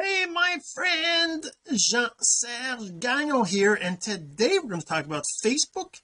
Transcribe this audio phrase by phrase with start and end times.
[0.00, 1.44] Hey my friend
[1.76, 6.00] Jean-Serge Gagnon here and today we're going to talk about Facebook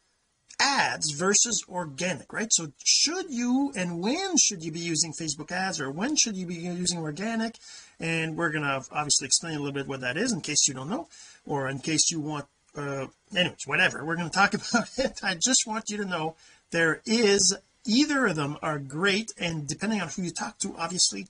[0.61, 2.53] ads versus organic right?
[2.53, 6.45] So should you and when should you be using Facebook ads or when should you
[6.45, 7.57] be using organic?
[7.99, 10.75] And we're going to obviously explain a little bit what that is in case you
[10.75, 11.09] don't know
[11.47, 12.45] or in case you want
[12.77, 14.05] uh anyways whatever.
[14.05, 15.21] We're going to talk about it.
[15.23, 16.37] I just want you to know
[16.71, 17.57] there is
[17.87, 21.29] either of them are great and depending on who you talk to obviously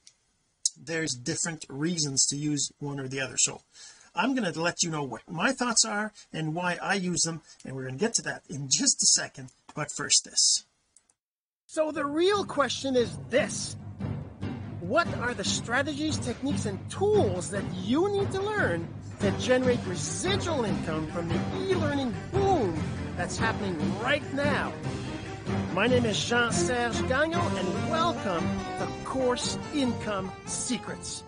[0.80, 3.36] there's different reasons to use one or the other.
[3.38, 3.62] So
[4.14, 7.43] I'm going to let you know what my thoughts are and why I use them
[7.64, 9.50] and we're going to get to that in just a second.
[9.75, 10.64] But first this.
[11.67, 13.76] So the real question is this.
[14.81, 18.89] What are the strategies techniques and tools that you need to learn
[19.20, 22.81] to generate residual income from the e-learning boom
[23.17, 24.72] that's happening right now
[25.75, 28.46] my name is Jean-Serge Gagnon and welcome
[28.79, 31.25] to Course Income Secrets.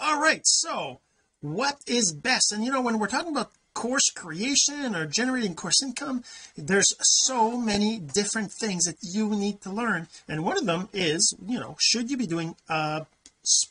[0.00, 1.00] All right so
[1.40, 2.52] what is best?
[2.52, 6.22] And you know when we're talking about course creation or generating course income
[6.56, 10.08] there's so many different things that you need to learn.
[10.28, 13.04] And one of them is you know should you be doing uh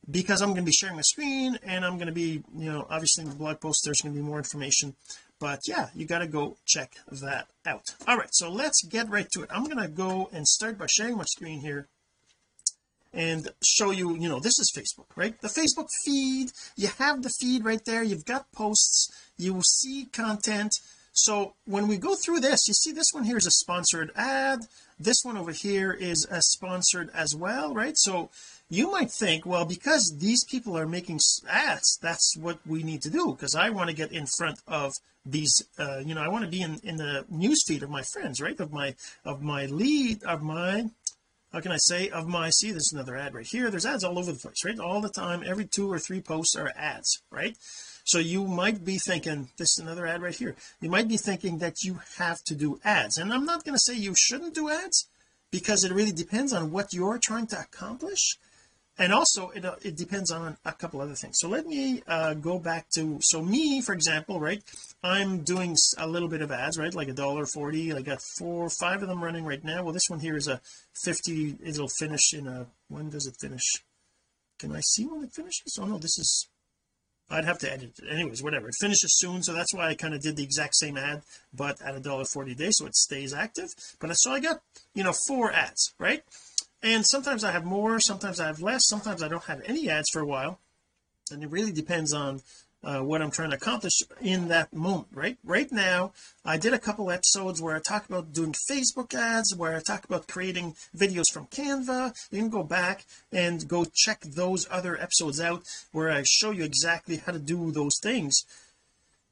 [0.09, 2.85] because I'm going to be sharing my screen and I'm going to be you know
[2.89, 4.95] obviously in the blog post there's going to be more information
[5.39, 7.95] but yeah you got to go check that out.
[8.07, 9.49] All right so let's get right to it.
[9.51, 11.87] I'm going to go and start by sharing my screen here
[13.13, 15.39] and show you you know this is Facebook right?
[15.41, 16.51] The Facebook feed.
[16.75, 18.03] You have the feed right there.
[18.03, 19.09] You've got posts.
[19.37, 20.73] You see content.
[21.13, 24.59] So when we go through this you see this one here is a sponsored ad.
[24.99, 27.97] This one over here is a sponsored as well right?
[27.97, 28.29] So
[28.69, 33.09] you might think well because these people are making ads that's what we need to
[33.09, 34.93] do because I want to get in front of
[35.25, 38.01] these uh you know I want to be in in the news feed of my
[38.01, 38.59] friends right?
[38.59, 40.89] Of my of my lead of my
[41.53, 43.69] how can I say of my see there's another ad right here.
[43.69, 44.79] There's ads all over the place right?
[44.79, 47.55] All the time every two or three posts are ads right?
[48.03, 50.55] So you might be thinking this is another ad right here.
[50.81, 53.79] You might be thinking that you have to do ads and I'm not going to
[53.79, 55.07] say you shouldn't do ads
[55.51, 58.37] because it really depends on what you're trying to accomplish
[58.97, 61.37] and also it, uh, it depends on a couple other things.
[61.39, 64.61] So let me uh, go back to so me for example right
[65.03, 68.69] I'm doing a little bit of ads right like a dollar 40 I got four
[68.69, 69.83] five of them running right now.
[69.83, 70.61] Well this one here is a
[71.03, 73.83] 50 it'll finish in a when does it finish?
[74.59, 75.77] Can I see when it finishes?
[75.79, 76.47] Oh no this is
[77.27, 78.09] I'd have to edit it.
[78.09, 78.69] Anyways whatever.
[78.69, 81.23] It finishes soon so that's why I kind of did the exact same ad
[81.53, 83.69] but at a dollar 40 a day so it stays active.
[83.99, 84.61] But so I got
[84.93, 86.23] you know four ads right
[86.85, 90.09] and sometimes I have more sometimes I have less sometimes I don't have any ads
[90.13, 90.59] for a while.
[91.31, 92.41] And it really depends on
[92.83, 95.37] uh, what I'm trying to accomplish in that moment right?
[95.43, 96.13] Right now
[96.45, 100.05] I did a couple episodes where I talk about doing Facebook ads where I talk
[100.05, 102.13] about creating videos from Canva.
[102.29, 106.63] You can go back and go check those other episodes out where I show you
[106.63, 108.45] exactly how to do those things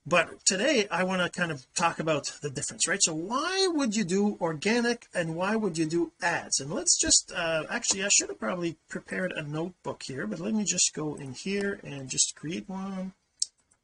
[0.05, 3.01] but today I want to kind of talk about the difference right?
[3.01, 6.59] So why would you do organic and why would you do ads?
[6.59, 10.53] And let's just uh actually I should have probably prepared a notebook here but let
[10.53, 13.13] me just go in here and just create one.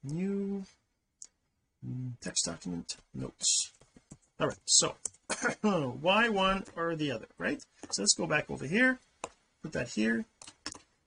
[0.04, 0.64] New
[2.22, 3.72] text document notes.
[4.40, 4.96] All right so
[5.62, 7.62] why one or the other right?
[7.92, 9.00] So let's go back over here
[9.62, 10.26] put that here.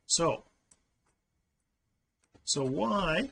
[0.07, 0.45] So
[2.45, 3.31] so why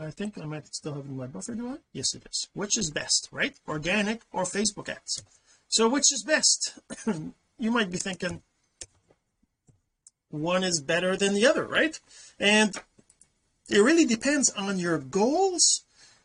[0.00, 1.76] I think I might still have in my buffer do I?
[1.92, 2.48] Yes it is.
[2.54, 3.54] Which is best right?
[3.68, 5.22] Organic or Facebook ads?
[5.68, 6.78] So which is best?
[7.56, 8.42] You might be thinking
[10.28, 11.98] one is better than the other right?
[12.40, 12.74] And
[13.68, 15.84] it really depends on your goals.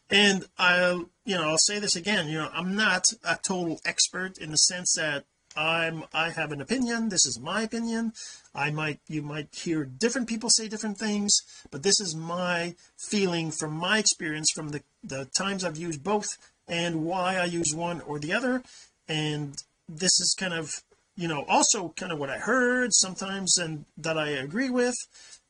[0.09, 4.39] And I'll you know I'll say this again you know I'm not a total expert
[4.39, 7.09] in the sense that I'm I have an opinion.
[7.09, 8.13] This is my opinion.
[8.53, 11.31] I might you might hear different people say different things
[11.71, 16.37] but this is my feeling from my experience from the the times I've used both
[16.67, 18.63] and why I use one or the other.
[19.07, 19.55] And
[19.87, 20.71] this is kind of
[21.15, 24.95] you know also kind of what I heard sometimes and that I agree with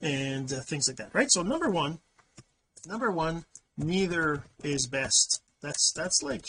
[0.02, 1.30] and uh, things like that right?
[1.30, 2.00] So number one
[2.88, 3.46] number one
[3.78, 5.42] neither is best.
[5.62, 6.46] That's that's like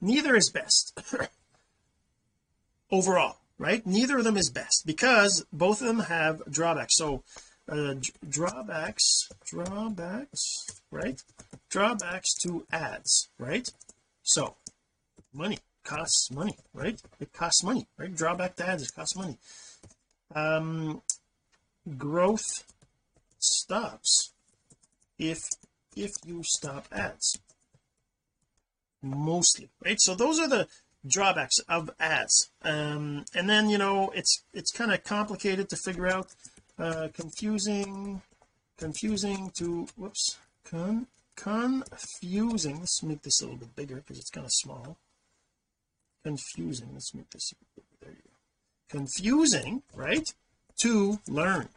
[0.00, 1.00] neither is best
[2.92, 3.86] overall right?
[3.86, 6.96] Neither of them is best because both of them have drawbacks.
[6.96, 7.22] So
[7.68, 7.94] uh,
[8.28, 11.22] drawbacks drawbacks right?
[11.70, 13.68] Drawbacks to ads right?
[14.22, 14.56] So
[15.32, 17.00] money costs money right?
[17.20, 18.14] It costs money right?
[18.14, 19.38] Drawback to ads it costs money.
[20.34, 21.02] Um
[21.96, 22.64] growth
[23.38, 24.32] stops
[25.18, 25.38] if
[25.96, 27.38] if you stop ads.
[29.02, 30.00] Mostly right?
[30.00, 30.66] So those are the
[31.06, 32.50] drawbacks of ads.
[32.62, 36.28] Um and then you know it's it's kind of complicated to figure out
[36.78, 38.22] uh confusing
[38.78, 41.06] confusing to whoops con
[41.36, 42.80] confusing.
[42.80, 44.96] Let's make this a little bit bigger because it's kind of small.
[46.22, 46.90] Confusing.
[46.92, 47.52] Let's make this
[48.00, 48.98] there you go.
[48.98, 50.28] Confusing right?
[50.82, 51.68] To learn.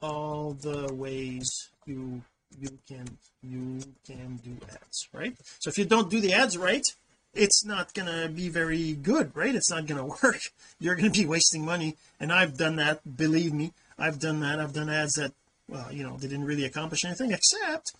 [0.00, 2.22] All the ways you
[2.58, 5.36] you can you can do ads right?
[5.58, 6.86] So if you don't do the ads right
[7.34, 9.54] it's not gonna be very good right?
[9.54, 10.40] It's not gonna work.
[10.78, 11.96] You're gonna be wasting money.
[12.20, 13.72] And I've done that believe me.
[13.98, 14.60] I've done that.
[14.60, 15.32] I've done ads that
[15.68, 17.92] well you know they didn't really accomplish anything except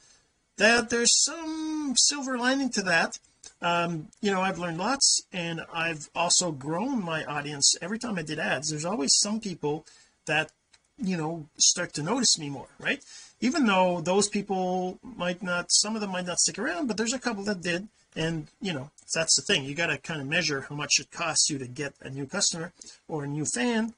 [0.56, 3.18] that there's some silver lining to that.
[3.62, 7.74] Um you know I've learned lots and I've also grown my audience.
[7.80, 9.86] Every time I did ads there's always some people
[10.26, 10.50] that
[10.96, 13.02] you know start to notice me more right?
[13.40, 17.12] Even though those people might not some of them might not stick around but there's
[17.12, 17.86] a couple that did
[18.18, 19.64] and you know that's the thing.
[19.64, 22.26] You got to kind of measure how much it costs you to get a new
[22.26, 22.72] customer
[23.06, 23.94] or a new fan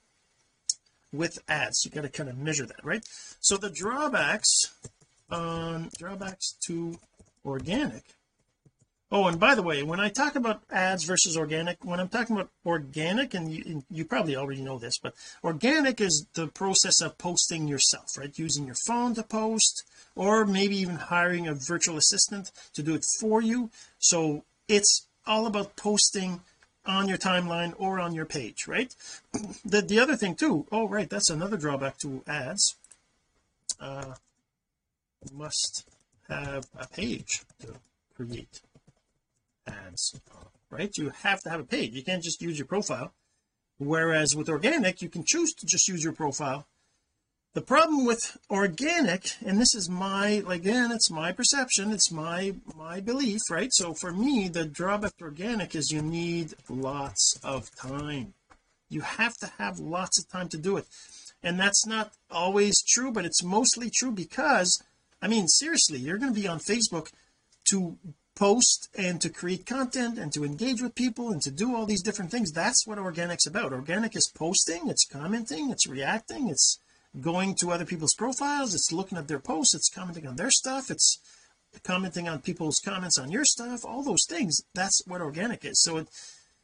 [1.12, 1.84] with ads.
[1.84, 3.02] You got to kind of measure that right?
[3.40, 4.72] So the drawbacks
[5.30, 6.98] on drawbacks to
[7.44, 8.04] organic
[9.10, 12.36] oh and by the way when I talk about ads versus organic when I'm talking
[12.36, 17.18] about organic and you, you probably already know this but organic is the process of
[17.18, 18.38] posting yourself right?
[18.38, 19.84] Using your phone to post
[20.14, 23.70] or maybe even hiring a virtual assistant to do it for you.
[23.98, 26.40] So it's all about posting
[26.86, 28.94] on your timeline or on your page right?
[29.64, 32.76] The the other thing too oh right that's another drawback to ads.
[33.78, 34.14] Uh
[35.32, 35.86] must
[36.28, 37.74] have a page to
[38.14, 38.62] create
[40.70, 40.90] right?
[40.96, 41.94] You have to have a page.
[41.94, 43.12] You can't just use your profile.
[43.78, 46.66] Whereas with organic you can choose to just use your profile.
[47.54, 53.00] The problem with organic and this is my again it's my perception it's my my
[53.00, 53.70] belief right?
[53.72, 58.34] So for me the drawback to organic is you need lots of time.
[58.88, 60.86] You have to have lots of time to do it.
[61.42, 64.80] And that's not always true but it's mostly true because
[65.22, 67.10] I mean seriously you're going to be on Facebook
[67.70, 67.96] to
[68.40, 72.02] post and to create content and to engage with people and to do all these
[72.02, 73.70] different things that's what organic's about.
[73.70, 76.78] Organic is posting it's commenting it's reacting it's
[77.20, 80.90] going to other people's profiles it's looking at their posts it's commenting on their stuff
[80.90, 81.18] it's
[81.84, 85.82] commenting on people's comments on your stuff all those things that's what organic is.
[85.82, 86.08] So it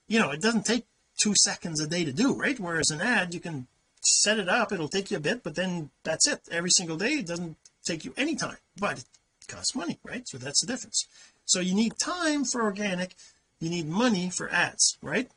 [0.09, 0.87] you know it doesn't take
[1.21, 2.59] two seconds a day to do right?
[2.59, 3.67] Whereas an ad you can
[4.01, 6.41] set it up it'll take you a bit but then that's it.
[6.51, 9.05] Every single day it doesn't take you any time but
[9.47, 10.27] costs money right?
[10.29, 11.07] So that's the difference.
[11.45, 13.15] So you need time for organic
[13.61, 15.31] you need money for ads right?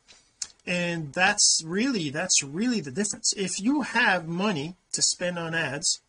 [0.66, 3.34] And that's really that's really the difference.
[3.36, 6.02] If you have money to spend on ads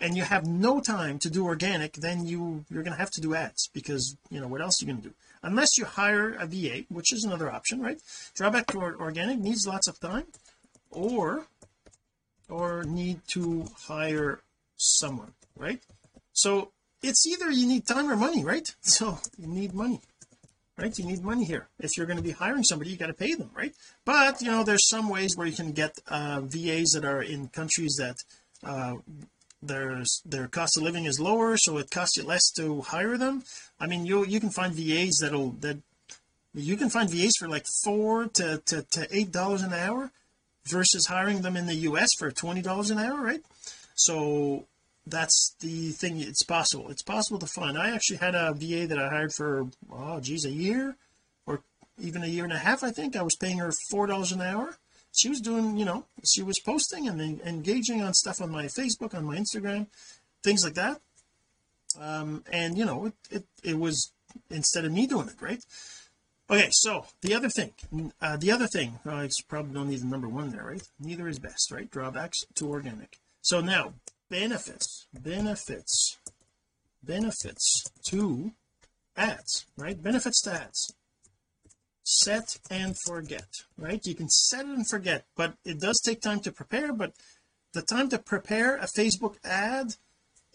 [0.00, 3.20] and you have no time to do organic then you you're going to have to
[3.20, 5.14] do ads because you know what else are you going to do?
[5.42, 8.00] Unless you hire a VA which is another option right?
[8.34, 10.26] Drawback to organic needs lots of time
[10.90, 11.46] or
[12.48, 14.40] or need to hire
[14.76, 15.80] someone right?
[16.32, 18.68] So it's either you need time or money right?
[18.82, 20.00] So you need money
[20.80, 20.98] right?
[20.98, 21.68] You need money here.
[21.78, 23.74] If you're going to be hiring somebody you got to pay them right?
[24.04, 27.48] But you know there's some ways where you can get uh, VAs that are in
[27.48, 28.16] countries that
[28.64, 28.96] uh,
[29.62, 33.44] there's their cost of living is lower so it costs you less to hire them.
[33.78, 35.78] I mean you you can find VAs that'll that
[36.54, 40.10] you can find VAs for like four to to, to eight dollars an hour
[40.66, 43.42] versus hiring them in the US for twenty dollars an hour right?
[43.94, 44.66] So
[45.06, 46.88] that's the thing it's possible.
[46.90, 47.78] It's possible to find.
[47.78, 50.96] I actually had a VA that I hired for oh geez a year
[51.46, 51.62] or
[51.98, 53.16] even a year and a half I think.
[53.16, 54.76] I was paying her four dollars an hour.
[55.12, 59.14] She was doing you know she was posting and engaging on stuff on my Facebook
[59.14, 59.86] on my Instagram
[60.42, 61.00] things like that.
[61.98, 64.12] Um and you know it it, it was
[64.50, 65.64] instead of me doing it right?
[66.50, 67.72] Okay so the other thing
[68.20, 70.82] uh, the other thing uh, I probably don't need the number one there right?
[71.00, 71.90] Neither is best right?
[71.90, 73.18] Drawbacks to organic.
[73.42, 73.94] So now
[74.30, 76.18] benefits benefits
[77.02, 78.52] benefits to
[79.16, 80.02] ads right?
[80.02, 80.94] Benefits to ads.
[82.02, 84.04] Set and forget right?
[84.06, 87.12] You can set it and forget but it does take time to prepare but
[87.72, 89.94] the time to prepare a Facebook ad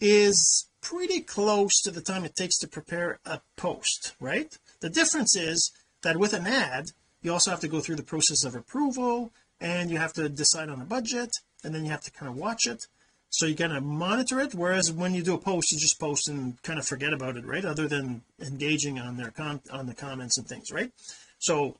[0.00, 4.56] is pretty close to the time it takes to prepare a post right?
[4.80, 5.70] The difference is
[6.02, 6.86] that with an ad
[7.22, 10.68] you also have to go through the process of approval and you have to decide
[10.68, 11.30] on a budget
[11.62, 12.86] and then you have to kind of watch it
[13.28, 16.28] so you kind of monitor it whereas when you do a post you just post
[16.28, 17.64] and kind of forget about it right?
[17.64, 20.90] Other than engaging on their con on the comments and things right?
[21.38, 21.76] So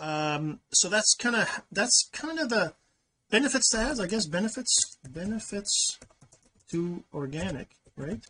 [0.00, 2.74] um so that's kind of that's kind of the
[3.30, 4.26] benefits to ads I guess.
[4.26, 5.98] Benefits benefits
[6.70, 8.20] to organic right?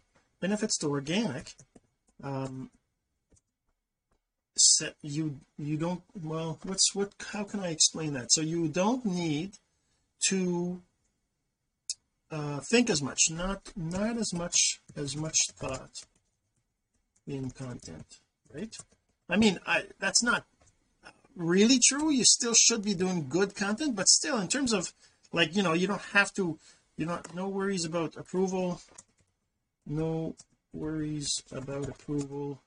[0.41, 1.55] Benefits to organic
[2.23, 2.71] um
[4.57, 8.33] set you you don't well what's what how can I explain that?
[8.33, 9.55] So you don't need
[10.29, 10.81] to
[12.31, 13.31] uh think as much.
[13.31, 16.05] Not not as much as much thought
[17.27, 18.21] in content
[18.53, 18.77] right?
[19.29, 20.45] I mean I that's not
[21.37, 22.11] really true.
[22.11, 24.93] You still should be doing good content but still in terms of
[25.33, 26.59] like you know you don't have to
[26.97, 28.81] you know no worries about approval.
[29.87, 30.37] No
[30.73, 32.61] worries about approval.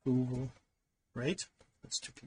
[0.00, 0.50] Approval
[1.14, 1.40] right?
[1.82, 2.26] That's two p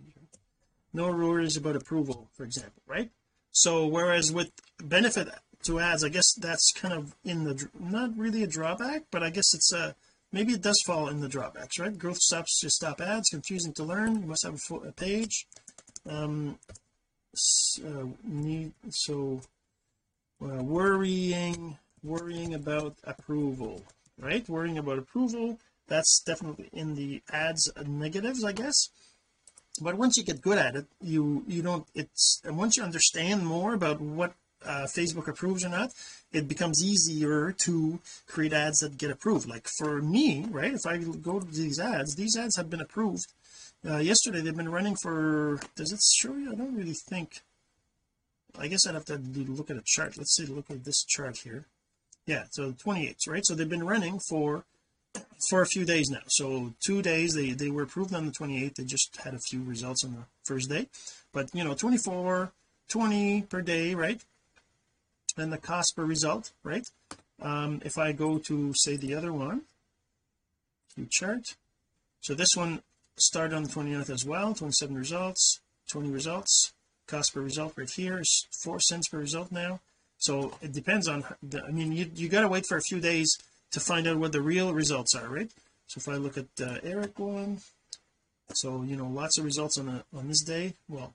[0.94, 3.10] no worries about approval for example right?
[3.51, 4.51] So whereas with
[4.84, 5.27] benefit
[5.63, 6.03] to ads.
[6.03, 9.74] I guess that's kind of in the not really a drawback but I guess it's
[9.74, 9.96] a
[10.32, 11.98] maybe it does fall in the drawbacks right?
[11.98, 14.22] Growth stops to stop ads confusing to learn.
[14.22, 15.48] You must have a, full, a page.
[16.08, 16.60] Um
[17.84, 19.41] uh, need so
[20.41, 23.82] uh, worrying worrying about approval
[24.20, 24.48] right?
[24.48, 28.89] Worrying about approval that's definitely in the ads negatives I guess.
[29.82, 33.74] But once you get good at it you you don't it's once you understand more
[33.74, 34.34] about what
[34.65, 35.91] uh, Facebook approves or not
[36.34, 39.48] it becomes easier to create ads that get approved.
[39.48, 43.32] Like for me right if I go to these ads these ads have been approved.
[43.88, 46.51] Uh, yesterday they've been running for does it show you?
[46.51, 47.41] I don't really think.
[48.58, 50.17] I guess I'd have to look at a chart.
[50.17, 51.65] Let's see look at this chart here.
[52.25, 53.46] Yeah so 28 right?
[53.46, 54.65] So they've been running for
[55.50, 56.24] for a few days now.
[56.27, 59.62] So two days they they were approved on the 28th they just had a few
[59.62, 60.88] results on the first day.
[61.32, 62.51] But you know 24
[62.89, 64.22] 20 per day right
[65.38, 66.88] and the cost per result right?
[67.42, 69.62] Um if I go to say the other one
[70.96, 71.56] to chart.
[72.22, 72.82] So this one
[73.18, 75.60] started on the 29th as well 27 results
[75.90, 76.74] 20 results.
[77.06, 79.82] Cost per result right here is four cents per result now.
[80.18, 83.00] So it depends on the, I mean you, you got to wait for a few
[83.00, 83.38] days
[83.72, 85.52] to find out what the real results are right?
[85.88, 87.60] So if I look at uh, Eric one
[88.54, 90.74] so you know lots of results on a on this day.
[90.88, 91.13] Well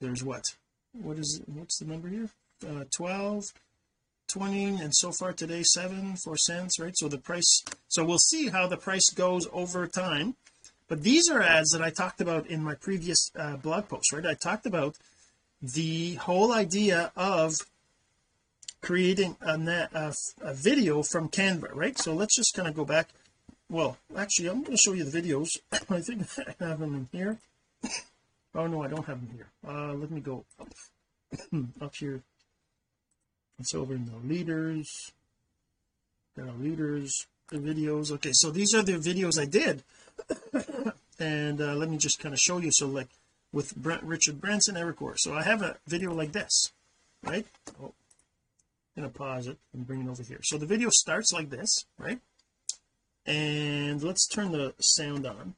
[0.00, 0.54] there's what?
[0.92, 2.30] What is what's the number here
[2.64, 3.44] uh, 12
[4.28, 6.96] 20 and so far today 7 4 cents right?
[6.96, 10.34] So the price so we'll see how the price goes over time.
[10.88, 14.26] But these are ads that I talked about in my previous uh, blog post right?
[14.26, 14.96] I talked about
[15.62, 17.54] the whole idea of
[18.82, 19.54] creating a,
[19.94, 21.98] a, a video from Canva right?
[21.98, 23.08] So let's just kind of go back.
[23.70, 25.48] Well actually I'm going to show you the videos.
[25.90, 26.26] I think
[26.60, 27.38] I have them in here.
[28.54, 29.48] Oh no I don't have them here.
[29.68, 30.68] Uh let me go up,
[31.82, 32.22] up here
[33.58, 35.12] it's over in the leaders.
[36.36, 38.10] Got our leaders the videos.
[38.12, 39.82] Okay so these are the videos I did.
[41.18, 42.70] And uh, let me just kind of show you.
[42.70, 43.08] So like
[43.50, 46.72] with Brent, Richard Branson Worre so I have a video like this
[47.22, 47.46] right?
[47.80, 47.94] Oh,
[48.96, 50.40] I'm gonna pause it and bring it over here.
[50.42, 52.18] So the video starts like this right?
[53.24, 55.54] And let's turn the sound on.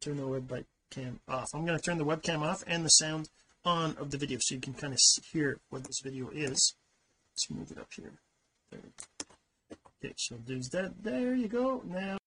[0.00, 1.48] Turn the webcam off.
[1.52, 3.28] I'm going to turn the webcam off and the sound
[3.64, 4.98] on of the video so you can kind of
[5.30, 6.74] hear what this video is
[7.40, 8.12] let's move it up here.
[8.70, 8.80] There.
[10.04, 11.02] okay so there's that.
[11.02, 11.82] There you go.
[11.86, 12.18] Now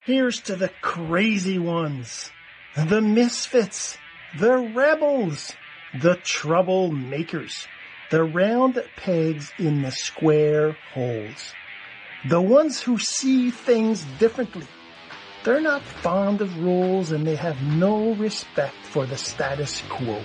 [0.00, 2.30] here's to the crazy ones.
[2.76, 3.96] The misfits.
[4.38, 5.52] The rebels.
[6.00, 7.66] The troublemakers.
[8.10, 11.54] The round pegs in the square holes.
[12.28, 14.66] The ones who see things differently.
[15.44, 20.22] They're not fond of rules and they have no respect for the status quo.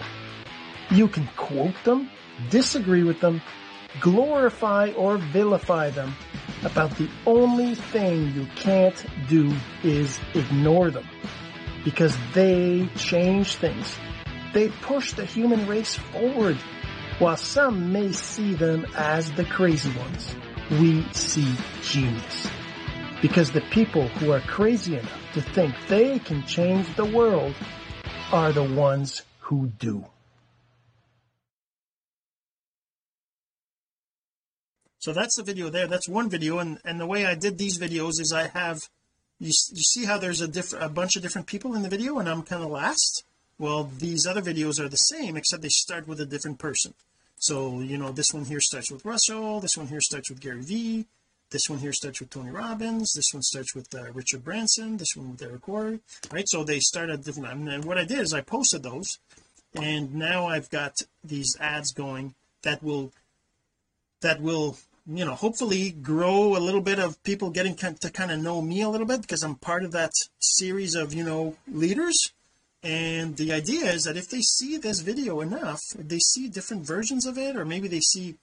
[0.92, 2.10] You can quote them
[2.50, 3.42] disagree with them
[4.02, 6.14] glorify or vilify them
[6.64, 11.08] about the only thing you can't do is ignore them.
[11.84, 13.96] Because they change things.
[14.54, 16.58] They push the human race forward.
[17.20, 20.36] While some may see them as the crazy ones
[20.72, 22.50] we see genius.
[23.22, 27.54] Because the people who are crazy enough to think they can change the world
[28.32, 30.06] are the ones who do
[35.06, 35.86] so that's the video there.
[35.86, 38.90] That's one video and and the way I did these videos is I have
[39.38, 42.18] you, you see how there's a different a bunch of different people in the video
[42.18, 43.24] and I'm kind of last?
[43.60, 46.96] Well these other videos are the same except they start with a different person.
[47.36, 50.64] So you know this one here starts with Russell this one here starts with Gary
[50.64, 51.06] Vee
[51.52, 55.16] this one here starts with Tony Robbins this one starts with uh, Richard Branson this
[55.16, 56.00] one with Eric Worre
[56.32, 56.50] right?
[56.50, 59.20] So they start at different and mean, what I did is I posted those
[59.76, 62.34] and now I've got these ads going
[62.64, 63.14] that will
[64.22, 68.40] that will you know hopefully grow a little bit of people getting to kind of
[68.42, 72.16] know me a little bit because I'm part of that series of you know leaders.
[72.84, 77.26] And the idea is that if they see this video enough they see different versions
[77.26, 78.36] of it or maybe they see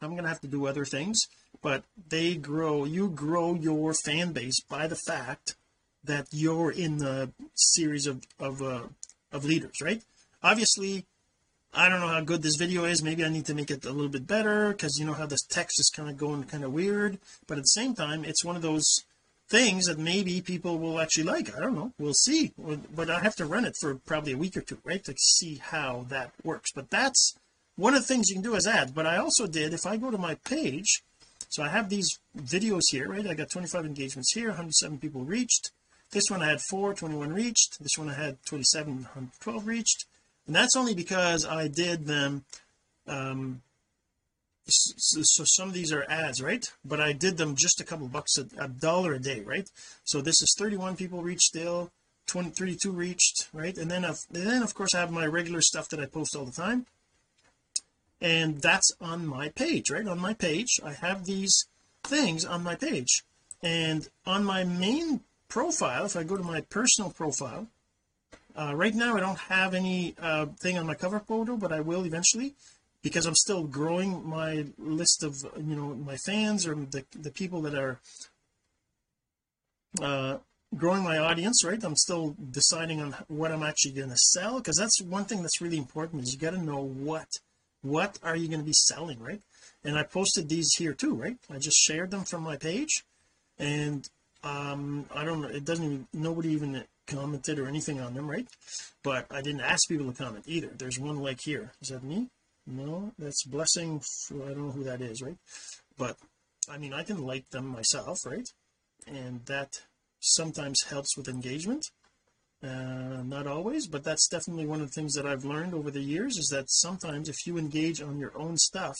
[0.00, 1.20] I'm gonna have to do other things
[1.62, 5.56] but they grow you grow your fan base by the fact
[6.04, 8.82] that you're in the series of of uh,
[9.30, 10.02] of leaders right?
[10.42, 11.06] Obviously
[11.74, 13.02] I don't know how good this video is.
[13.02, 15.42] Maybe I need to make it a little bit better because you know how this
[15.42, 17.18] text is kind of going kind of weird.
[17.46, 19.04] But at the same time it's one of those
[19.48, 21.56] things that maybe people will actually like.
[21.56, 21.92] I don't know.
[21.98, 22.52] We'll see.
[22.94, 25.62] But I have to run it for probably a week or two right to see
[25.62, 26.72] how that works.
[26.74, 27.36] But that's
[27.76, 28.92] one of the things you can do as ads.
[28.92, 31.02] But I also did if I go to my page
[31.48, 33.26] so I have these videos here right?
[33.26, 35.70] I got 25 engagements here 107 people reached.
[36.10, 37.78] This one I had 4 21 reached.
[37.80, 40.04] This one I had 27 112 reached
[40.46, 42.44] and that's only because I did them
[43.06, 43.62] um
[44.68, 46.64] so, so, some of these are ads right?
[46.84, 49.68] But I did them just a couple bucks a, a dollar a day right?
[50.04, 51.90] So this is 31 people reached still
[52.28, 53.76] 20 32 reached right?
[53.76, 56.36] And then I've, and then of course I have my regular stuff that I post
[56.36, 56.86] all the time.
[58.20, 60.06] And that's on my page right?
[60.06, 61.66] On my page I have these
[62.04, 63.24] things on my page.
[63.62, 67.66] And on my main profile if I go to my personal profile
[68.56, 71.80] uh, right now I don't have any uh, thing on my cover photo but I
[71.80, 72.54] will eventually
[73.02, 77.62] because I'm still growing my list of you know my fans or the, the people
[77.62, 78.00] that are
[80.00, 80.38] uh,
[80.76, 81.82] growing my audience right?
[81.82, 85.60] I'm still deciding on what I'm actually going to sell because that's one thing that's
[85.60, 87.28] really important is you got to know what
[87.82, 89.40] what are you going to be selling right?
[89.84, 91.36] And I posted these here too right?
[91.50, 93.04] I just shared them from my page
[93.58, 94.08] and
[94.44, 98.46] um I don't know it doesn't even nobody even commented or anything on them right?
[99.02, 100.68] But I didn't ask people to comment either.
[100.68, 101.72] There's one like here.
[101.80, 102.28] Is that me?
[102.66, 105.36] No that's blessing for, I don't know who that is right?
[105.96, 106.16] But
[106.68, 108.48] I mean I can like them myself right?
[109.06, 109.80] And that
[110.20, 111.84] sometimes helps with engagement.
[112.62, 116.00] Uh, not always but that's definitely one of the things that I've learned over the
[116.00, 118.96] years is that sometimes if you engage on your own stuff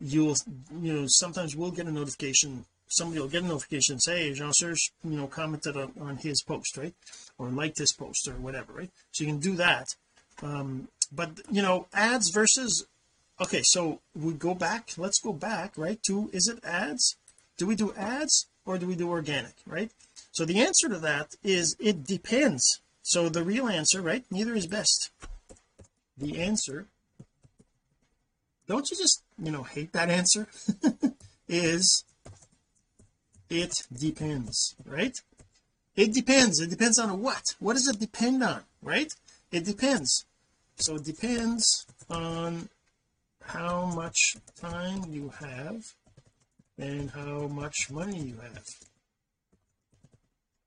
[0.00, 0.36] you'll
[0.80, 4.32] you know sometimes we'll get a notification somebody will get a notification and say hey,
[4.34, 6.94] Jean Serge you know commented on, on his post right?
[7.38, 8.90] Or liked his post or whatever right?
[9.12, 9.94] So you can do that.
[10.42, 12.86] Um but you know ads versus
[13.40, 17.16] okay so we go back let's go back right to is it ads?
[17.56, 19.90] Do we do ads or do we do organic right?
[20.32, 22.80] So the answer to that is it depends.
[23.02, 25.10] So the real answer right neither is best.
[26.18, 26.86] The answer
[28.70, 30.46] don't you just you know hate that answer?
[31.48, 32.04] is
[33.50, 35.20] it depends right?
[35.96, 36.60] It depends.
[36.60, 37.56] It depends on what?
[37.58, 39.12] What does it depend on right?
[39.50, 40.24] It depends.
[40.76, 42.70] So it depends on
[43.44, 45.94] how much time you have
[46.78, 48.64] and how much money you have.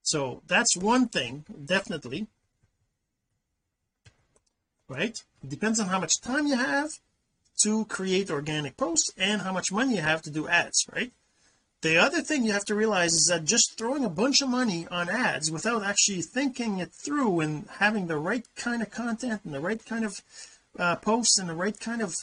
[0.04, 2.28] So that's one thing definitely
[4.90, 5.24] right?
[5.44, 6.90] It depends on how much time you have
[7.64, 11.12] to create organic posts and how much money you have to do ads right
[11.84, 14.88] the other thing you have to realize is that just throwing a bunch of money
[14.90, 19.54] on ads without actually thinking it through and having the right kind of content and
[19.54, 20.22] the right kind of
[20.80, 22.16] uh, posts and the right kind of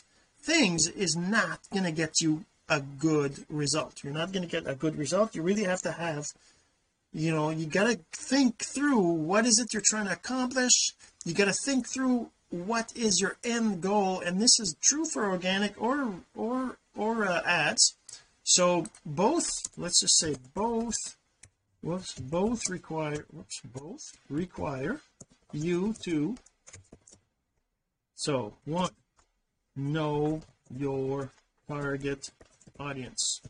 [0.42, 4.02] things is not going to get you a good result.
[4.02, 5.34] You're not going to get a good result.
[5.34, 6.24] You really have to have
[7.12, 10.94] you know you got to think through what is it you're trying to accomplish.
[11.26, 14.20] You got to think through what is your end goal.
[14.20, 17.96] And this is true for organic or or or uh, ads
[18.56, 20.98] so both let's just say both
[21.82, 25.00] whoops both require whoops both require
[25.52, 26.36] you to
[28.14, 28.90] so one
[29.76, 30.42] know
[30.76, 31.32] your
[31.68, 32.30] target
[32.78, 33.40] audience.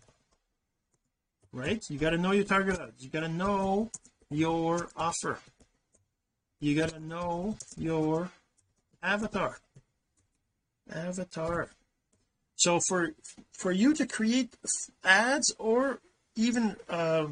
[1.52, 1.82] Right?
[1.88, 3.02] You got to know your target audience.
[3.02, 3.90] You got to know
[4.30, 5.38] your offer.
[6.60, 8.30] You got to know your
[9.02, 9.58] avatar.
[10.92, 11.70] Avatar
[12.60, 13.12] so for
[13.58, 14.54] for you to create
[15.02, 16.00] ads or
[16.36, 17.28] even uh,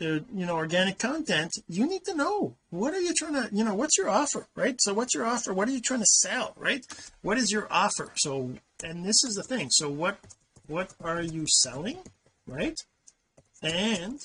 [0.00, 3.76] you know organic content you need to know what are you trying to you know
[3.76, 4.80] what's your offer right?
[4.80, 5.54] So what's your offer?
[5.54, 6.84] What are you trying to sell right?
[7.22, 8.10] What is your offer?
[8.16, 9.68] So and this is the thing.
[9.70, 10.18] So what
[10.66, 11.98] what are you selling
[12.48, 12.78] right?
[13.62, 14.18] And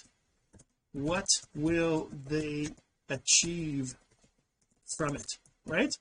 [0.93, 2.69] what will they
[3.07, 3.93] achieve
[4.97, 5.27] from it
[5.67, 5.93] right?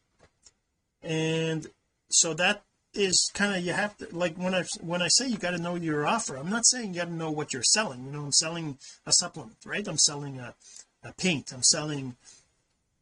[1.02, 1.66] And
[2.10, 2.62] so that
[2.94, 5.58] is kind of you have to like when I when I say you got to
[5.58, 8.04] know your offer I'm not saying you got to know what you're selling.
[8.04, 9.86] You know I'm selling a supplement right?
[9.86, 10.54] I'm selling a,
[11.02, 11.52] a paint.
[11.52, 12.16] I'm selling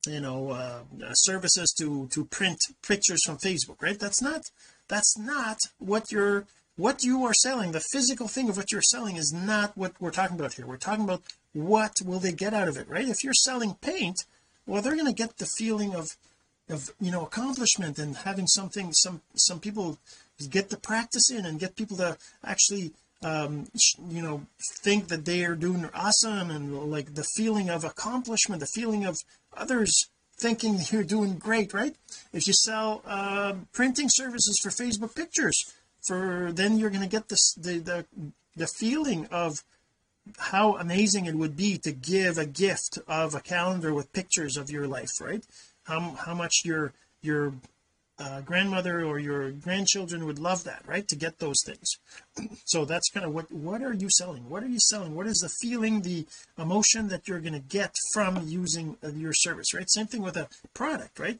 [0.06, 3.98] you know uh, services to to print pictures from Facebook right?
[3.98, 4.42] That's not
[4.88, 7.72] that's not what you're what you are selling.
[7.72, 10.66] The physical thing of what you're selling is not what we're talking about here.
[10.66, 11.22] We're talking about
[11.52, 13.08] what will they get out of it right?
[13.08, 14.24] If you're selling paint
[14.66, 16.16] well they're going to get the feeling of
[16.70, 19.98] of you know accomplishment and having something some some people
[20.48, 23.66] get the practice in and get people to actually um
[24.08, 24.46] you know
[24.82, 29.18] think that they are doing awesome and like the feeling of accomplishment the feeling of
[29.56, 30.08] others
[30.40, 31.94] thinking you're doing great right?
[32.32, 35.72] If you sell uh, printing services for Facebook pictures
[36.06, 38.06] for then you're going to get this the, the
[38.56, 39.62] the feeling of
[40.38, 44.70] how amazing it would be to give a gift of a calendar with pictures of
[44.70, 45.44] your life right
[45.90, 47.52] how, how much your your
[48.18, 51.06] uh, grandmother or your grandchildren would love that right?
[51.08, 51.88] To get those things.
[52.64, 54.48] So that's kind of what what are you selling?
[54.48, 55.14] What are you selling?
[55.14, 56.26] What is the feeling the
[56.58, 59.90] emotion that you're going to get from using uh, your service right?
[59.90, 61.38] Same thing with a product right?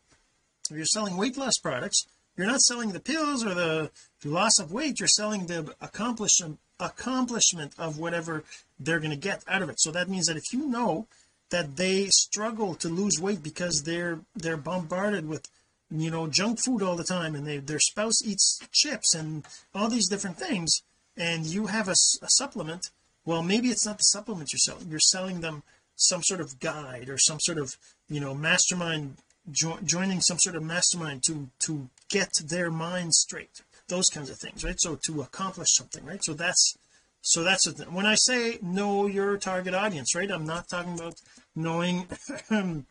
[0.70, 3.90] If you're selling weight loss products you're not selling the pills or the,
[4.22, 8.44] the loss of weight you're selling the accomplishment accomplishment of whatever
[8.78, 9.78] they're going to get out of it.
[9.78, 11.06] So that means that if you know
[11.50, 15.48] that they struggle to lose weight because they're they're bombarded with
[15.90, 19.88] you know junk food all the time and they their spouse eats chips and all
[19.88, 20.82] these different things
[21.16, 22.90] and you have a, a supplement.
[23.24, 24.88] Well maybe it's not the supplement you're selling.
[24.88, 25.62] You're selling them
[25.96, 27.76] some sort of guide or some sort of
[28.08, 29.16] you know mastermind
[29.50, 33.62] jo joining some sort of mastermind to to get their mind straight.
[33.88, 34.80] Those kinds of things right?
[34.80, 36.24] So to accomplish something right?
[36.24, 36.76] So that's
[37.22, 41.14] so that's when I say know your target audience right I'm not talking about
[41.54, 42.06] knowing
[42.50, 42.85] you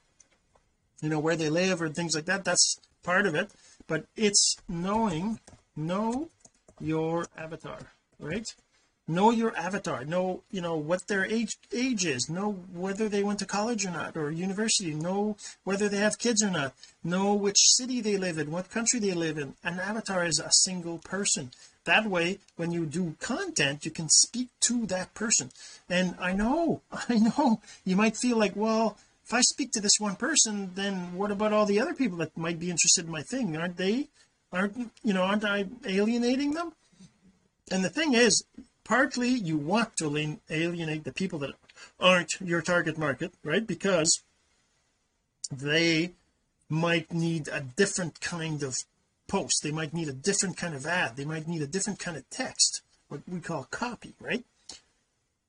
[1.02, 3.52] know where they live or things like that that's part of it
[3.88, 5.40] but it's knowing
[5.76, 6.30] know
[6.80, 8.48] your avatar right?
[9.08, 13.40] Know your avatar know you know what their age age is know whether they went
[13.40, 17.58] to college or not or university know whether they have kids or not know which
[17.58, 19.56] city they live in what country they live in.
[19.64, 21.50] An avatar is a single person
[21.86, 25.50] that way when you do content you can speak to that person.
[25.90, 30.00] And I know I know you might feel like well if I speak to this
[30.00, 33.22] one person then what about all the other people that might be interested in my
[33.22, 33.58] thing?
[33.58, 34.08] Aren't they
[34.52, 36.74] aren't you know aren't I alienating them?
[37.72, 38.44] And the thing is
[38.84, 41.52] partly you want to alienate the people that
[42.00, 43.66] aren't your target market right?
[43.66, 44.22] Because
[45.52, 46.12] they
[46.70, 48.76] might need a different kind of
[49.30, 49.64] post.
[49.64, 51.16] They might need a different kind of ad.
[51.16, 54.46] They might need a different kind of text what we call copy right?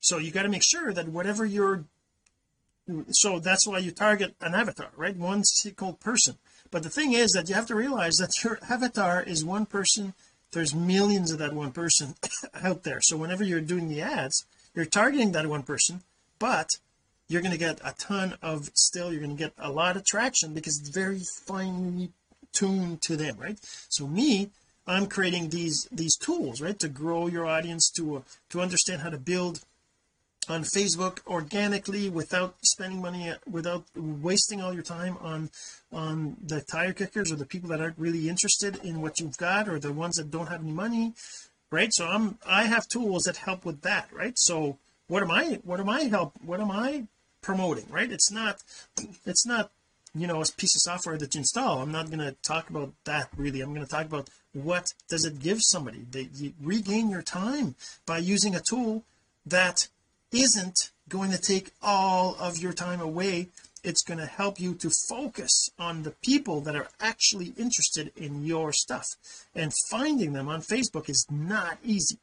[0.01, 1.85] So you got to make sure that whatever you're
[3.11, 5.15] so that's why you target an avatar right?
[5.15, 6.37] One single person.
[6.71, 10.13] But the thing is that you have to realize that your avatar is one person.
[10.51, 12.15] There's millions of that one person
[12.63, 12.99] out there.
[13.01, 16.01] So whenever you're doing the ads you're targeting that one person
[16.39, 16.69] but
[17.27, 20.05] you're going to get a ton of still you're going to get a lot of
[20.05, 22.11] traction because it's very finely
[22.53, 23.57] tuned to them right?
[23.89, 24.49] So me
[24.87, 29.09] I'm creating these these tools right to grow your audience to uh, to understand how
[29.09, 29.61] to build
[30.49, 35.49] on Facebook organically without spending money without wasting all your time on
[35.91, 39.69] on the tire kickers or the people that aren't really interested in what you've got
[39.69, 41.13] or the ones that don't have any money
[41.69, 41.93] right?
[41.93, 44.33] So I'm I have tools that help with that right?
[44.37, 47.07] So what am I what am I help what am I
[47.41, 48.11] promoting right?
[48.11, 48.57] It's not
[49.25, 49.71] it's not
[50.13, 51.79] you know a piece of software that you install.
[51.79, 53.61] I'm not going to talk about that really.
[53.61, 56.05] I'm going to talk about what does it give somebody.
[56.09, 59.03] They you regain your time by using a tool
[59.45, 59.87] that
[60.31, 63.49] isn't going to take all of your time away.
[63.83, 68.45] It's going to help you to focus on the people that are actually interested in
[68.45, 69.07] your stuff.
[69.55, 72.17] And finding them on Facebook is not easy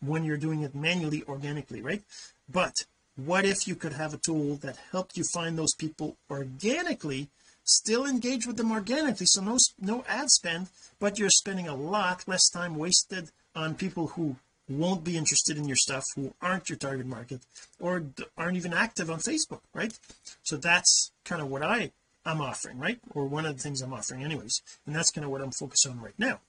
[0.00, 2.02] when you're doing it manually organically right?
[2.48, 2.74] But
[3.16, 7.28] what if you could have a tool that helped you find those people organically
[7.64, 12.26] still engage with them organically so no no ad spend but you're spending a lot
[12.26, 14.36] less time wasted on people who
[14.68, 17.42] won't be interested in your stuff who aren't your target market
[17.78, 18.04] or
[18.36, 19.96] aren't even active on Facebook right?
[20.42, 21.92] So that's kind of what I
[22.24, 22.98] I'm offering right?
[23.14, 25.86] Or one of the things I'm offering anyways and that's kind of what I'm focused
[25.86, 26.40] on right now.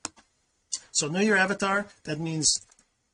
[0.92, 2.64] So know your avatar that means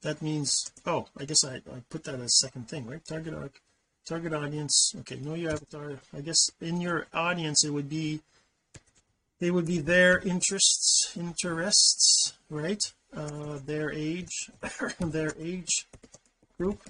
[0.02, 3.02] that means oh I guess I, I put that as second thing right?
[3.06, 3.60] Target arc
[4.06, 6.00] target audience okay know your avatar.
[6.16, 8.20] I guess in your audience it would be
[9.38, 12.82] they would be their interests interests right?
[13.14, 14.50] Uh, their age
[15.00, 15.86] their age
[16.58, 16.80] group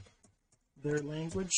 [0.82, 1.56] their language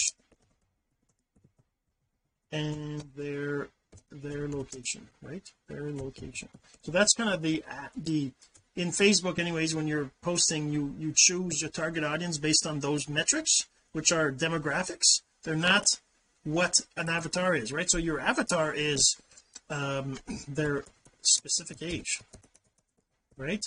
[2.51, 3.69] and their
[4.11, 5.49] their location right?
[5.69, 6.49] Their location.
[6.83, 7.65] So that's kind of the
[7.97, 8.33] the
[8.77, 13.09] in Facebook anyways when you're posting you you choose your target audience based on those
[13.09, 15.21] metrics which are demographics.
[15.45, 15.85] They're not
[16.45, 17.91] what an avatar is right?
[17.91, 19.17] So your avatar is
[19.69, 20.85] um their
[21.21, 22.21] specific age
[23.37, 23.65] right?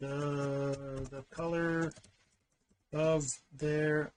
[0.00, 1.92] The the color
[2.92, 3.24] of
[3.56, 4.12] their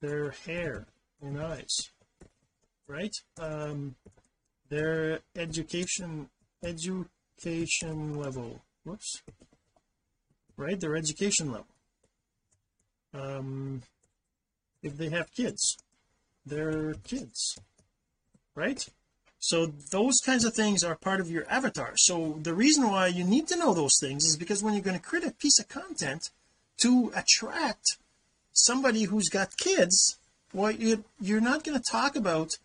[0.00, 0.86] their hair
[1.20, 1.90] and eyes
[2.88, 3.14] right?
[3.38, 3.96] Um
[4.68, 6.28] their education
[7.38, 8.62] education level.
[8.84, 9.22] Whoops.
[10.56, 11.66] Right their education level.
[13.14, 13.82] Um
[14.82, 15.76] if they have kids
[16.44, 17.56] their kids
[18.54, 18.86] right?
[19.38, 21.92] So those kinds of things are part of your avatar.
[21.96, 24.98] So the reason why you need to know those things is because when you're going
[24.98, 26.30] to create a piece of content
[26.78, 27.98] to attract
[28.52, 30.18] somebody who's got kids
[30.52, 32.56] well you, you're not going to talk about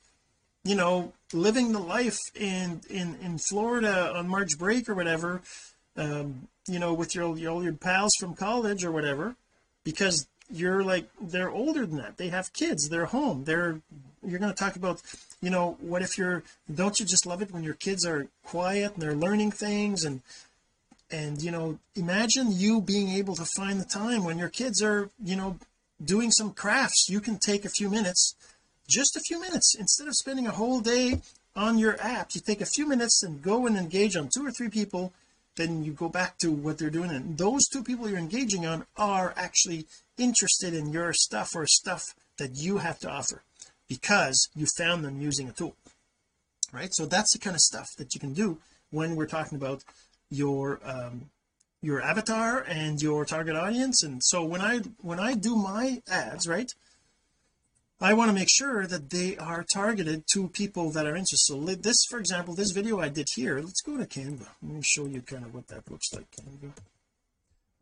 [0.64, 5.42] you know living the life in in in Florida on March break or whatever
[5.98, 9.36] um you know with your, your your pals from college or whatever
[9.84, 12.18] because you're like they're older than that.
[12.18, 12.90] They have kids.
[12.90, 13.46] They're home.
[13.46, 13.80] They're
[14.26, 15.02] you're going to talk about
[15.42, 16.44] you know what if you're
[16.74, 20.04] don't you just love it when your kids are quiet and they're learning things?
[20.04, 20.22] And
[21.10, 25.10] and you know imagine you being able to find the time when your kids are
[25.24, 25.58] you know
[26.04, 27.08] doing some crafts.
[27.10, 28.36] You can take a few minutes
[28.92, 29.76] just a few minutes.
[29.76, 31.22] Instead of spending a whole day
[31.56, 34.52] on your app you take a few minutes and go and engage on two or
[34.52, 35.12] three people
[35.58, 37.12] then you go back to what they're doing.
[37.12, 39.86] And those two people you're engaging on are actually
[40.18, 43.42] interested in your stuff or stuff that you have to offer
[43.90, 45.76] because you found them using a tool
[46.72, 46.94] right?
[46.94, 48.58] So that's the kind of stuff that you can do
[48.92, 49.84] when we're talking about
[50.30, 51.30] your um
[51.82, 54.04] your avatar and your target audience.
[54.04, 56.74] And so when I when I do my ads right
[58.04, 61.38] I want to make sure that they are targeted to people that are interested.
[61.38, 64.48] So this for example this video I did here let's go to Canva.
[64.64, 66.72] Let me show you kind of what that looks like Canva.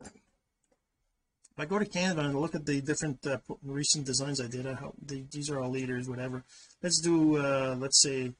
[0.02, 4.66] If I go to Canva and look at the different uh, recent designs I did
[4.66, 6.44] I hope the, these are all leaders whatever.
[6.82, 8.32] Let's do uh let's say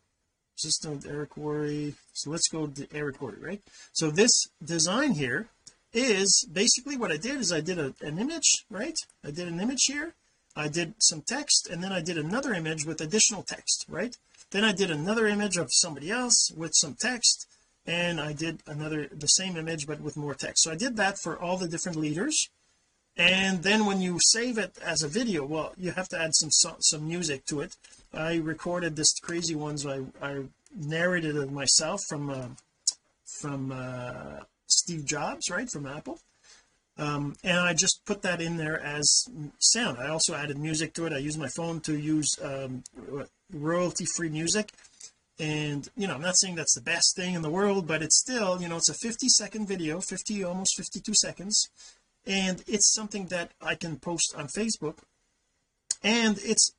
[0.57, 1.95] system Eric Worre.
[2.13, 3.63] So let's go to Eric Worre right?
[3.95, 5.49] So this design here
[5.95, 8.99] is basically what I did is I did a, an image right?
[9.25, 10.15] I did an image here
[10.57, 14.17] I did some text and then I did another image with additional text right?
[14.51, 17.47] Then I did another image of somebody else with some text
[17.87, 20.65] and I did another the same image but with more text.
[20.65, 22.49] So I did that for all the different leaders.
[23.17, 26.51] And then when you save it as a video well you have to add some
[26.81, 27.77] some music to it.
[28.13, 29.87] I recorded this crazy ones.
[29.87, 30.43] I, I
[30.75, 32.49] narrated it myself from uh,
[33.25, 36.19] from uh, Steve Jobs right from Apple
[37.01, 39.25] um, and I just put that in there as
[39.59, 39.97] sound.
[39.99, 41.15] I also added music to it.
[41.15, 42.85] I use my phone to use um,
[43.51, 44.73] royalty free music.
[45.39, 48.21] And you know I'm not saying that's the best thing in the world but it's
[48.21, 51.71] still you know it's a 50 second video 50 almost 52 seconds.
[52.27, 54.99] And it's something that I can post on Facebook.
[56.03, 56.73] And it's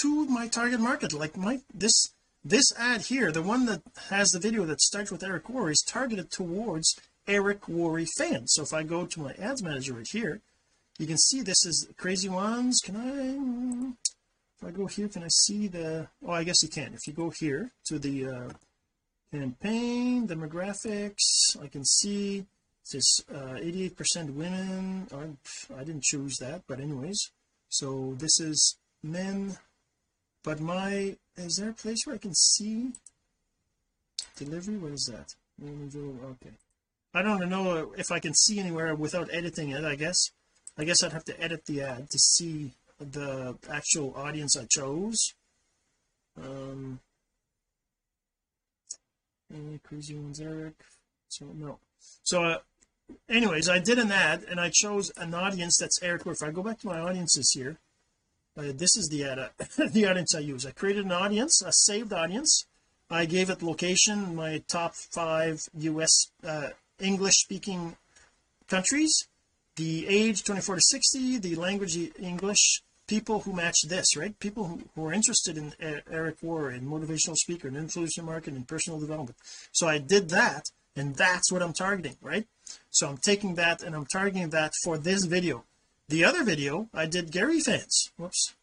[0.00, 1.12] to my target market.
[1.12, 2.10] Like my this
[2.44, 5.84] this ad here the one that has the video that starts with Eric Worre is
[5.86, 6.96] targeted towards
[7.30, 10.40] Eric Worre fans so if I go to my ads manager right here
[11.00, 12.80] you can see this is crazy ones.
[12.84, 13.88] Can I
[14.58, 16.92] if I go here can I see the oh I guess you can.
[16.92, 18.50] If you go here to the uh
[19.32, 22.44] campaign demographics I can see
[22.92, 25.06] this uh 88 uh, percent women.
[25.74, 27.30] I didn't choose that but anyways.
[27.70, 29.56] So this is men.
[30.42, 32.92] But my is there a place where I can see
[34.36, 34.76] delivery?
[34.76, 35.34] What is that?
[35.62, 36.56] Okay
[37.12, 40.30] I don't know if I can see anywhere without editing it I guess.
[40.78, 45.34] I guess I'd have to edit the ad to see the actual audience I chose.
[46.40, 47.00] Um
[49.52, 50.74] any crazy ones Eric?
[51.28, 51.78] So no.
[52.22, 52.58] So uh,
[53.28, 56.62] anyways I did an ad and I chose an audience that's Eric if I go
[56.62, 57.78] back to my audiences here
[58.56, 59.48] uh, this is the ad uh,
[59.92, 60.66] the audience I use.
[60.66, 62.66] I created an audience a saved audience.
[63.10, 66.70] I gave it location my top five US uh,
[67.00, 67.96] English speaking
[68.68, 69.26] countries
[69.76, 74.38] the age 24 to 60 the language English people who match this right?
[74.38, 78.56] People who, who are interested in uh, Eric Worre and motivational speaker and influencer marketing
[78.56, 79.36] and personal development.
[79.72, 82.46] So I did that and that's what I'm targeting right?
[82.90, 85.64] So I'm taking that and I'm targeting that for this video.
[86.08, 88.10] The other video I did Gary fans.
[88.16, 88.54] Whoops.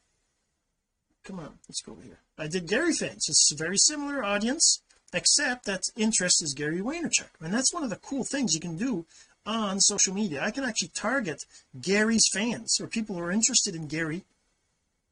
[1.24, 2.20] Come on let's go over here.
[2.38, 3.26] I did Gary fans.
[3.28, 4.82] It's a very similar audience
[5.14, 7.30] except that interest is Gary Vaynerchuk.
[7.40, 9.06] And that's one of the cool things you can do
[9.46, 10.44] on social media.
[10.44, 11.44] I can actually target
[11.80, 14.26] Gary's fans or people who are interested in Gary.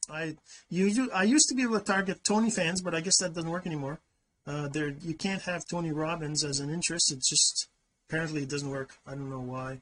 [0.10, 0.36] I
[0.70, 3.50] you I used to be able to target Tony fans but I guess that doesn't
[3.50, 4.00] work anymore.
[4.46, 7.12] Uh there you can't have Tony Robbins as an interest.
[7.12, 7.70] It's just
[8.08, 8.98] apparently it doesn't work.
[9.08, 9.80] I don't know why.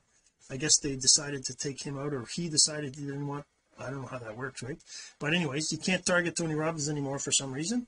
[0.50, 3.46] I guess they decided to take him out or he decided he didn't want
[3.78, 4.78] I don't know how that works right?
[5.20, 7.88] But anyways you can't target Tony Robbins anymore for some reason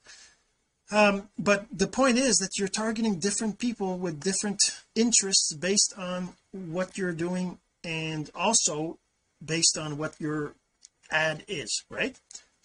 [0.92, 4.62] um but the point is that you're targeting different people with different
[4.94, 8.98] interests based on what you're doing and also
[9.44, 10.54] based on what your
[11.12, 12.20] ad is right?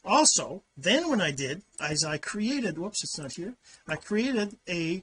[0.04, 3.54] Also then when I did as I created whoops it's not here
[3.88, 5.02] I created a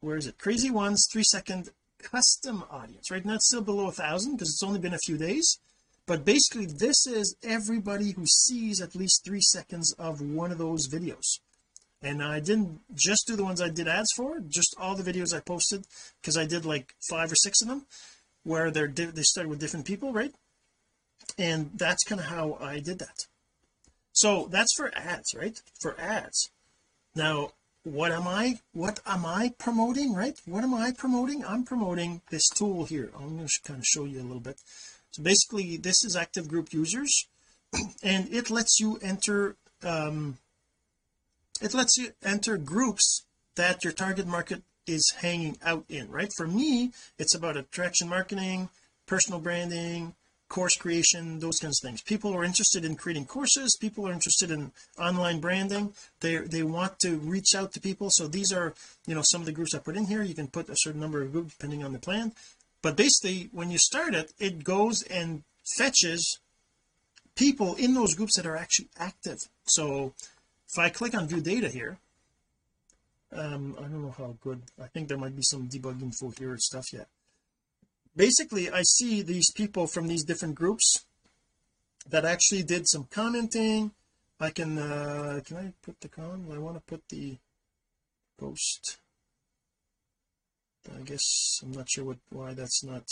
[0.00, 0.38] where is it?
[0.38, 3.24] Crazy ones three second custom audience right?
[3.24, 5.58] Now it's still below a thousand because it's only been a few days
[6.06, 10.88] but basically this is everybody who sees at least three seconds of one of those
[10.88, 11.40] videos
[12.02, 15.34] and I didn't just do the ones I did ads for just all the videos
[15.34, 15.86] I posted
[16.20, 17.86] because I did like five or six of them
[18.44, 20.34] where they're they started with different people right?
[21.38, 23.26] And that's kind of how I did that.
[24.12, 25.60] So that's for ads right?
[25.80, 26.50] For ads.
[27.14, 27.50] Now
[27.82, 30.38] what am I what am I promoting right?
[30.44, 31.44] What am I promoting?
[31.44, 33.10] I'm promoting this tool here.
[33.18, 34.60] I'm going to kind of show you a little bit.
[35.12, 37.26] So basically this is active group users
[38.02, 40.38] and it lets you enter um
[41.60, 43.24] it lets you enter groups
[43.56, 46.32] that your target market is hanging out in right?
[46.36, 48.68] For me it's about attraction marketing
[49.06, 50.14] personal branding
[50.48, 52.02] course creation those kinds of things.
[52.02, 53.76] People are interested in creating courses.
[53.80, 55.92] People are interested in online branding.
[56.20, 58.08] They they want to reach out to people.
[58.10, 58.74] So these are
[59.06, 60.22] you know some of the groups I put in here.
[60.22, 62.32] You can put a certain number of groups depending on the plan.
[62.82, 65.42] But basically when you start it it goes and
[65.76, 66.38] fetches
[67.34, 69.38] people in those groups that are actually active.
[69.64, 70.14] So
[70.68, 71.98] if I click on view data here.
[73.32, 76.56] Um I don't know how good I think there might be some debugging for here
[76.58, 77.08] stuff yet.
[78.14, 81.04] Basically I see these people from these different groups
[82.08, 83.92] that actually did some commenting.
[84.38, 86.46] I can uh can I put the con?
[86.52, 87.36] I want to put the
[88.38, 88.98] post.
[90.94, 93.04] I guess I'm not sure what why that's not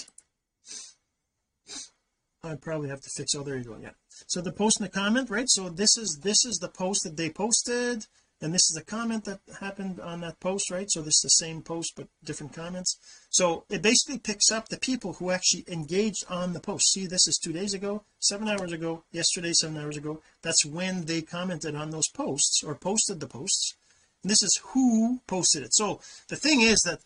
[2.44, 3.90] I probably have to fix oh there you go yeah.
[4.26, 5.48] So the post and the comment right?
[5.48, 8.07] So this is this is the post that they posted
[8.40, 10.90] and this is a comment that happened on that post right?
[10.90, 12.98] So this is the same post but different comments.
[13.30, 16.92] So it basically picks up the people who actually engaged on the post.
[16.92, 20.20] See this is two days ago seven hours ago yesterday seven hours ago.
[20.42, 23.74] That's when they commented on those posts or posted the posts.
[24.22, 25.74] And this is who posted it.
[25.74, 27.00] So the thing is that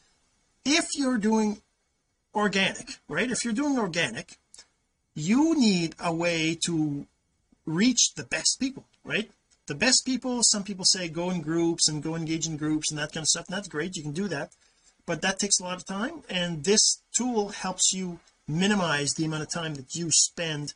[0.65, 1.63] if you're doing
[2.35, 3.31] organic right?
[3.31, 4.39] If you're doing organic
[5.19, 7.07] you need a way to
[7.67, 9.31] reach the best people right?
[9.67, 12.99] The best people some people say go in groups and go engage in groups and
[12.99, 14.51] that kind of stuff and that's great you can do that
[15.07, 19.43] but that takes a lot of time and this tool helps you minimize the amount
[19.43, 20.73] of time that you spend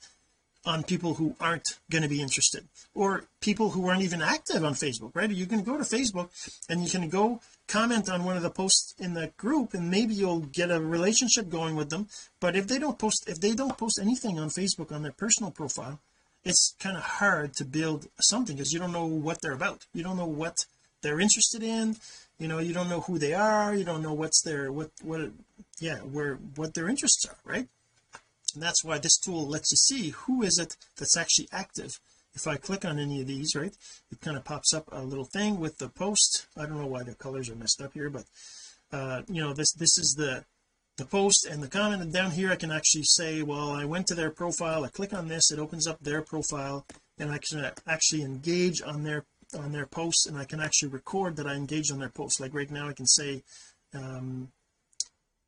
[0.64, 4.74] on people who aren't going to be interested or people who aren't even active on
[4.74, 5.30] Facebook right?
[5.30, 6.28] You can go to Facebook
[6.68, 7.40] and you can go
[7.72, 11.48] comment on one of the posts in the group and maybe you'll get a relationship
[11.48, 12.06] going with them.
[12.38, 15.50] But if they don't post if they don't post anything on Facebook on their personal
[15.50, 15.98] profile
[16.44, 19.86] it's kind of hard to build something because you don't know what they're about.
[19.94, 20.66] You don't know what
[21.00, 21.96] they're interested in.
[22.38, 23.74] You know you don't know who they are.
[23.74, 25.30] You don't know what's their what what
[25.80, 27.68] yeah where what their interests are right?
[28.54, 31.92] And that's why this tool lets you see who is it that's actually active
[32.34, 33.74] if I click on any of these right
[34.10, 36.46] it kind of pops up a little thing with the post.
[36.56, 38.24] I don't know why the colors are messed up here but
[38.92, 40.44] uh you know this this is the
[40.98, 42.02] the post and the comment.
[42.02, 45.12] And down here I can actually say well I went to their profile I click
[45.12, 46.86] on this it opens up their profile
[47.18, 49.24] and I can actually engage on their
[49.58, 52.54] on their posts and I can actually record that I engage on their posts like
[52.54, 53.42] right now I can say
[53.94, 54.48] um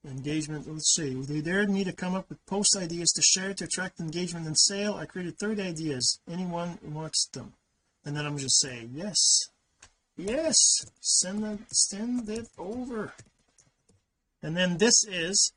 [0.04, 1.14] engagement let's see.
[1.14, 4.58] They dared me to come up with post ideas to share to attract engagement and
[4.58, 4.94] sale.
[4.94, 6.20] I created 30 ideas.
[6.30, 7.54] Anyone wants them.
[8.04, 9.48] And then I'm just say yes.
[10.16, 10.56] Yes.
[11.00, 13.14] Send it send it over.
[14.42, 15.52] And then this is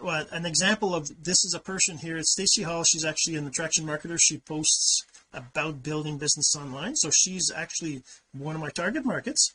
[0.00, 2.82] well, an example of this is a person here it's Stacy Hall.
[2.82, 4.18] She's actually an attraction marketer.
[4.20, 6.96] She posts about building business online.
[6.96, 8.02] So she's actually
[8.32, 9.52] one of my target markets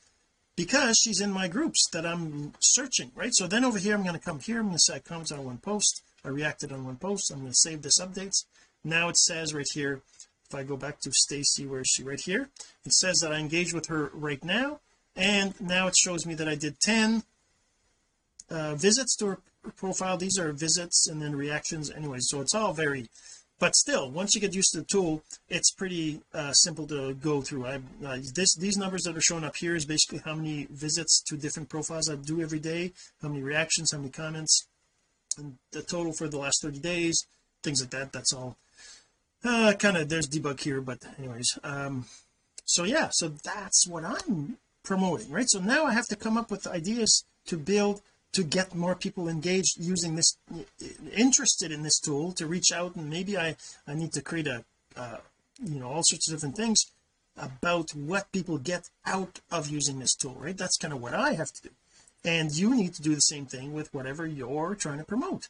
[0.58, 3.34] because she's in my groups that I'm searching right?
[3.34, 5.46] So then over here I'm going to come here I'm going to say I on
[5.46, 6.04] one post.
[6.26, 7.32] I reacted on one post.
[7.32, 8.44] I'm going to save this updates.
[8.84, 10.02] Now it says right here
[10.50, 12.04] if I go back to Stacy where is she?
[12.04, 12.50] Right here.
[12.84, 14.82] It says that I engaged with her right now
[15.16, 17.24] and now it shows me that I did 10
[18.50, 19.40] uh, visits to her
[19.76, 20.18] profile.
[20.18, 22.18] These are visits and then reactions anyway.
[22.20, 23.08] So it's all very
[23.60, 27.42] but still once you get used to the tool it's pretty uh, simple to go
[27.42, 27.66] through.
[27.66, 31.22] I uh, this these numbers that are showing up here is basically how many visits
[31.24, 34.68] to different profiles I do every day how many reactions how many comments
[35.38, 37.26] and the total for the last 30 days
[37.64, 38.58] things like that that's all.
[39.44, 42.06] Uh kind of there's debug here but anyways um
[42.66, 45.50] so yeah so that's what I'm promoting right?
[45.50, 48.02] So now I have to come up with ideas to build
[48.34, 50.38] to get more people engaged using this
[51.16, 53.56] interested in this tool to reach out and maybe I
[53.88, 54.64] I need to create a
[54.96, 55.18] uh,
[55.64, 56.86] you know all sorts of different things
[57.36, 60.58] about what people get out of using this tool right?
[60.58, 61.70] That's kind of what I have to do.
[62.26, 65.48] And you need to do the same thing with whatever you're trying to promote.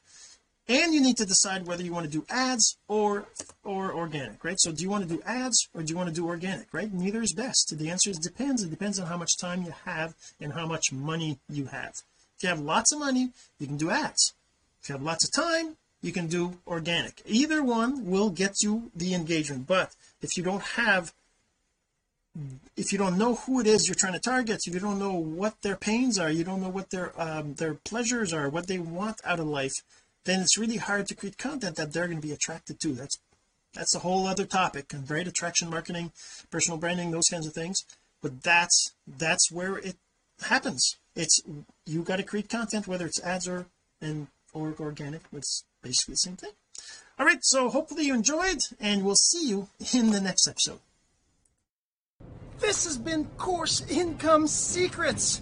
[0.70, 3.28] And you need to decide whether you want to do ads or
[3.64, 4.60] or organic right?
[4.60, 6.94] So do you want to do ads or do you want to do organic right?
[6.94, 7.78] Neither is best.
[7.78, 8.64] The answer is depends.
[8.64, 11.96] It depends on how much time you have and how much money you have
[12.38, 13.30] if you have lots of money
[13.60, 14.34] you can do ads.
[14.82, 17.22] If you have lots of time you can do organic.
[17.26, 21.14] Either one will get you the engagement but if you don't have
[22.76, 25.14] if you don't know who it is you're trying to target if you don't know
[25.14, 28.78] what their pains are you don't know what their um, their pleasures are what they
[28.78, 29.74] want out of life
[30.28, 32.90] then it's really hard to create content that they're going to be attracted to.
[32.90, 33.18] That's
[33.74, 36.12] that's a whole other topic and great attraction marketing
[36.52, 37.84] personal branding those kinds of things
[38.22, 39.96] but that's that's where it
[40.44, 41.42] happens it's
[41.86, 43.66] you got to create content whether it's ads or
[44.02, 46.52] and or organic it's basically the same thing.
[47.20, 50.80] All right so hopefully you enjoyed and we'll see you in the next episode.
[52.60, 55.42] This has been course income secrets